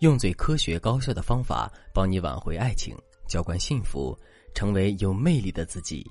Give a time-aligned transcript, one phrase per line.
[0.00, 2.96] 用最科学高效的方法帮你挽回爱情，
[3.28, 4.18] 浇灌幸福，
[4.54, 6.10] 成为有魅力的自己。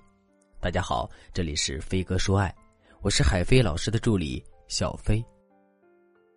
[0.60, 2.55] 大家好，这里是飞哥说爱，
[3.02, 5.25] 我是海飞老师的助理小飞。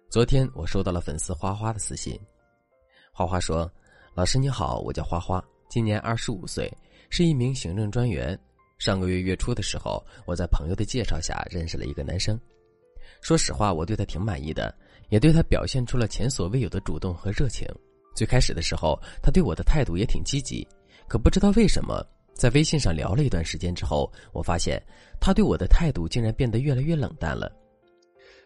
[0.09, 2.19] 昨天我收到了粉丝花花的私信，
[3.13, 3.71] 花花说
[4.17, 6.73] ：“老师你好，我叫花花，今年二十五岁，
[7.11, 8.39] 是一名行政专员。
[8.79, 12.41] 上个月月初的时候，我在朋友的介绍下认识了一个男生。
[13.23, 14.75] 说实话，我对他挺满意的。”
[15.09, 17.69] 也对他表现出了前所未有的主动和热情。
[18.15, 20.67] 最开始的时候，他对我的态度也挺积极。
[21.07, 22.03] 可不知道为什么，
[22.33, 24.83] 在微信上聊了一段时间之后，我发现
[25.21, 27.53] 他对我的态度竟然变得越来越冷淡了。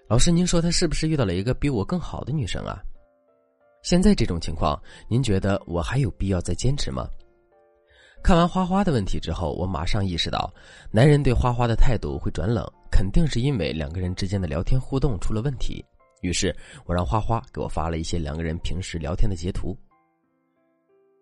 [0.08, 2.82] 老师，您说他是不是遇到了一个比我更好的女生啊？
[3.84, 7.08] 现在这种情况，您觉得我还有必要再坚持吗？
[8.26, 10.52] 看完花花的问题之后，我马上意识到，
[10.90, 15.80] 男人对花花的态度会转冷，肯定是因为两个人之间的聊天互动出了问题。
[16.22, 16.52] 于是
[16.86, 19.78] 我让花花给我发了一些两个人平时聊天的截图。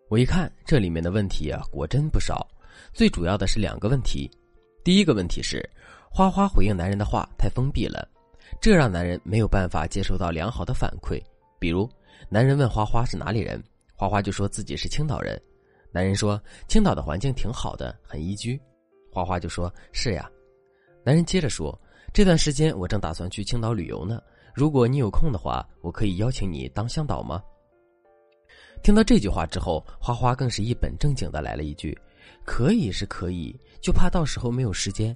[0.09, 2.43] 我一看这里面的问题啊，果真不少。
[2.91, 4.27] 最主要的是两个问题。
[4.83, 5.63] 第一个问题是，
[6.09, 8.09] 花花回应男人的话太封闭了，
[8.59, 11.21] 这让男人没有办法接收到良好的反馈。
[11.59, 11.87] 比如，
[12.29, 15.39] 男人问花花是哪里人，花花就说自己是青岛人。
[15.95, 18.59] 男人说青岛的环境挺好的，很宜居。
[19.13, 20.29] 花花就说是呀。
[21.05, 21.73] 男人接着说，
[22.13, 24.21] 这段时间我正打算去青岛旅游呢。
[24.53, 27.41] 如果你有空的话，我可以邀请你当向导吗？
[28.83, 31.97] 听到这句话之后，花花更是一本正经的来了一句
[32.43, 35.15] ：“可以是可以，就怕到时候没有时间。”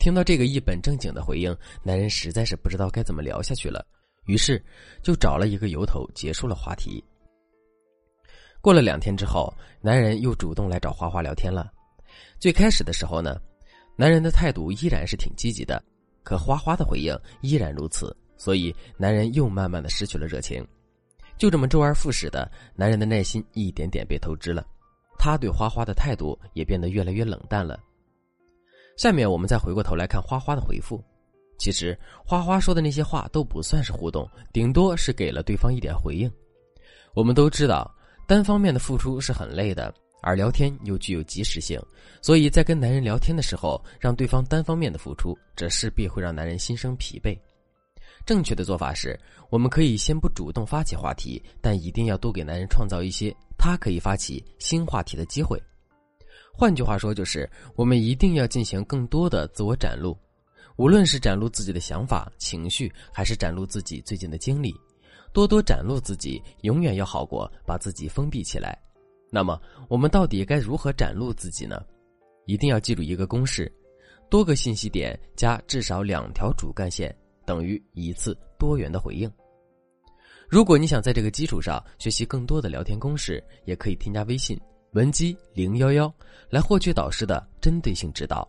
[0.00, 3.86] 听到这个一本正经的回应，男人实在是不知道该怎么聊下去了，
[4.26, 4.60] 于是
[5.04, 7.00] 就找了一个由头结束了话题。
[8.68, 11.72] 过了两天之后，男人又主动来找花花聊天了。
[12.38, 13.40] 最开始的时候呢，
[13.96, 15.82] 男人的态度依然是挺积极的，
[16.22, 18.14] 可花花的回应依然如此。
[18.36, 20.62] 所以，男人又慢慢的失去了热情，
[21.38, 24.62] 就这么周而复始的，男人的耐心一点点被透支了，
[25.18, 27.80] 他对花花的态度也变得越来越冷淡了。
[28.98, 31.02] 下面我们再回过头来看花花的回复，
[31.58, 36.30] 其实花花说的那些话都不算是互动，顶多是给了对方一点回应。
[37.14, 37.90] 我们都知道，
[38.28, 41.80] 单方面的付出是很累的，而聊天又具有即时性，
[42.20, 47.34] 所以在跟男人聊天的时候，让对方单方面的付出，这势必会让男人心生疲惫。
[48.26, 49.18] 正确的做法是，
[49.48, 55.58] 我们可以先不主动发起话题，但一定要多给男人创造一些他可以发起新话题的机会。
[56.52, 60.14] 换句话说，就是我们一定要进行更多的自我展露，
[60.76, 64.74] 无论是展露自己的想法、情绪，还是展露自己最近的经历，
[65.32, 68.78] 多多展露自己，永远要好过把自己封闭起来。
[69.30, 71.84] 那么，我们到底该如何展露自己呢？
[72.46, 73.70] 一定要记住一个公式：
[74.30, 77.14] 多个信息点加至少两条主干线。
[77.44, 79.32] 等于一次多元的回应。
[80.50, 84.60] 如果你想在这个基础上学习更多的聊天公式，也可以添加微信
[84.92, 86.14] 文姬零幺幺
[86.50, 88.46] 来获取导师的针对性指导。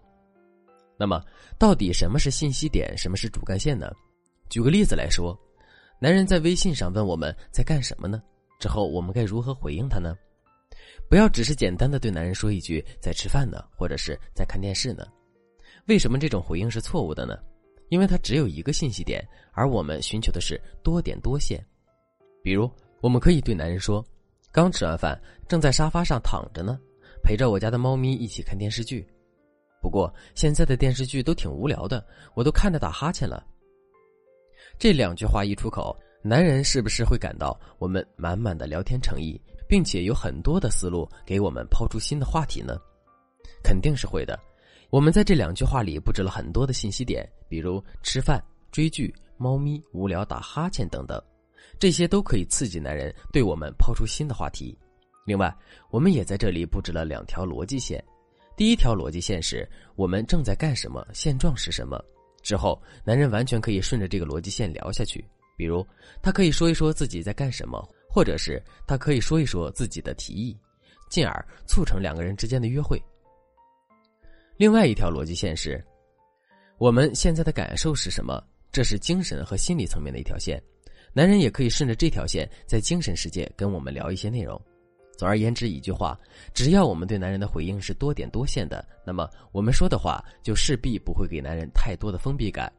[0.97, 1.23] 那么，
[1.57, 3.89] 到底什么是信息点，什么是主干线呢？
[4.49, 5.33] 举个例子来说，
[6.01, 8.23] 男人在微信上问我们在干什么呢？
[8.57, 10.15] 之后我们该如何回应他呢？
[11.09, 15.05] 不要只是简单的对男人说一句在吃饭呢，或者是在看电视呢。
[15.87, 17.37] 为什么这种回应是错误的呢？
[17.89, 19.21] 因为它只有一个信息点，
[19.51, 21.61] 而我们寻求的是多点多线。
[22.41, 22.71] 比如，
[23.01, 24.05] 我们可以对男人说
[24.53, 26.79] ：“刚吃完饭，正在沙发上躺着呢，
[27.21, 29.05] 陪着我家的猫咪一起看电视剧。
[29.81, 32.05] 不过现在的电视剧都挺无聊的，
[32.35, 33.45] 我都看着打哈欠了。”
[34.79, 42.77] 这两句话一出口，男人是不是会感到我们满满的聊天诚意，并且有很多的思路给我们抛出新的话题呢？
[43.61, 44.39] 肯定是会的。
[44.89, 48.41] 我们在这两句话里布置了很多的信息点，比如吃饭、
[48.71, 51.21] 追剧、猫咪、无聊、打哈欠等等，
[51.77, 54.77] 这些都可以刺激男人对我们抛出新的话题。
[55.25, 55.53] 另外，
[55.91, 58.01] 我们也在这里布置了两条逻辑线。
[58.55, 62.01] 第一条逻辑线是我们正在干什么，现状是什么。
[62.41, 65.23] 之后，男人完全可以顺着这个逻辑线聊下去，
[65.57, 65.85] 比如
[66.21, 70.57] 他可以说一说自己在干什么，或者是他可以说一说自己的提议，
[71.09, 73.01] 进而促成两个人之间的约会。
[74.57, 75.83] 另外一条逻辑线是，
[76.77, 78.43] 我们现在的感受是什么？
[78.71, 80.61] 这是精神和心理层面的一条线。
[81.11, 84.61] 男人也可以顺着这条线，在精神世界跟我们聊一些内容。
[85.19, 86.17] 总而言之，一句话，
[86.53, 92.71] 只要我们对男人的回应是多点多线的，那么我们说的话就势必不会给男人太多的封闭感。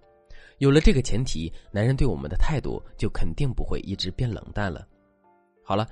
[0.56, 4.88] 有了这个前提，男人对我们的态度就肯定不会一直变冷淡了。
[5.62, 5.86] 好了，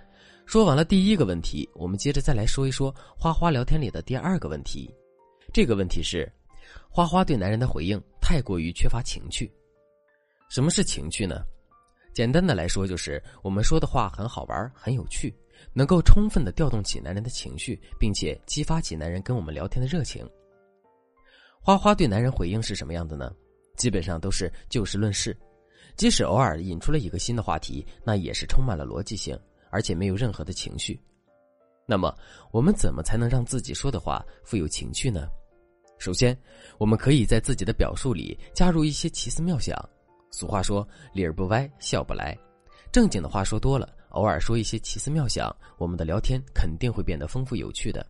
[0.46, 4.90] 说完了第一个问题，我们接着再来说一说花花聊天里的第二个问题。
[5.52, 6.26] 这个问题是，
[6.88, 9.52] 花花对男人的回应太过于缺乏情趣。
[10.48, 11.42] 什么是情趣呢？
[12.14, 15.32] 简单的来说，就是我们说的话很好玩、很有趣，
[15.72, 20.28] 能够充分的调动起男人的情绪，并且激发起男人跟我们聊天的热情。
[21.60, 23.34] 花花对男人回应是什么样的呢？
[23.76, 25.36] 基本上都是就事论事，
[25.96, 29.38] 即使偶尔引出了一个新的话题，那也是充满了逻辑性，
[29.70, 30.98] 而且没有任何的情绪。
[31.86, 32.14] 那么，
[32.50, 35.28] 我们怎么才能让自己说的话富有情趣呢？
[35.98, 36.36] 首先，
[36.78, 39.76] 我们可以在自己的表述里加入一些奇思妙想。
[40.30, 42.36] 俗话说：“理儿不歪，笑不来。”
[42.90, 48.04] 正经的话说多了，偶尔说一些奇思妙想，我们的聊天肯定会变得丰富有趣的。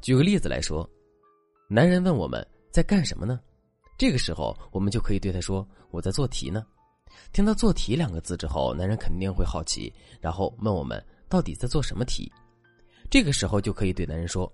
[0.00, 0.88] 举个例子来说，
[1.68, 3.38] 男人问我们在干什么呢？
[3.98, 6.64] 这个时候，我们就可以对他说：“我在做题呢。”
[7.32, 12.32] 听到“做题”两个字之后，男人肯定会好奇，然后问我们到底在做什么题。
[13.10, 14.50] 这个时候就可以对男人说：“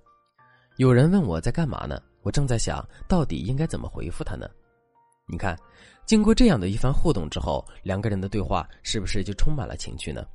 [0.76, 2.02] 有人问我在干嘛呢？
[2.22, 4.50] 我正在想到底应该怎么回复他呢？”
[5.28, 5.56] 你看，
[6.06, 10.26] 经过这样的一番互动之后，两个人的对话是不是就充满了情趣呢？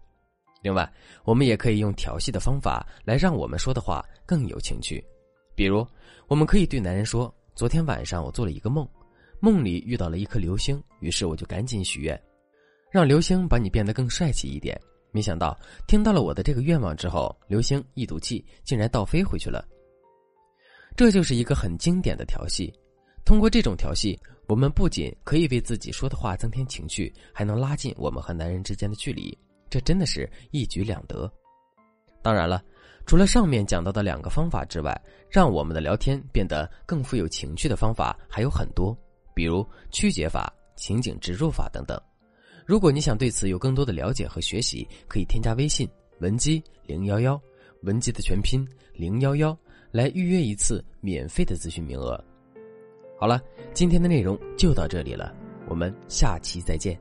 [0.62, 0.90] 另外，
[1.26, 5.04] 我们也可以用调戏的方法来让我们说的话更有情趣。
[5.56, 5.86] 比如，
[6.28, 8.88] 我们可以对男人说：“昨天晚上我做了一个梦，
[9.40, 12.20] 梦里遇到了一颗流星，于是我就赶紧许愿，
[12.92, 14.80] 让流星把你变得更帅气一点。
[15.12, 15.56] 没想到
[15.86, 19.68] 听到了我的这个愿望之后，流星一赌气，竟然倒飞回去了。
[20.96, 22.74] 这就是一个很经典的调戏。
[23.26, 29.36] 通过这种调戏。”我们不仅可以为自己说的话增添情趣，还能拉近我们和男人之间的距离，
[29.70, 31.32] 这真的是一举两得。
[32.22, 32.62] 当然了，
[33.06, 38.96] 除了上面讲到的两个方法之外，让我们的聊天变得更富有情趣的方法还有很多，
[39.34, 42.00] 比如曲解法、情景植入法等等。
[42.66, 45.88] 如果你想对此有更多的了解和学习，可以添加微信
[46.20, 47.42] 文姬零幺幺，
[47.84, 49.58] 文姬的全拼零幺幺，
[49.90, 52.22] 来预约一次免费的咨询名额。
[53.24, 53.42] 好了，
[53.74, 55.34] 今天的内容就到这里了，
[55.70, 57.00] 我们下期再见。